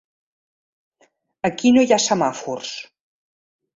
[1.49, 2.73] Aquí no hi ha semàfors.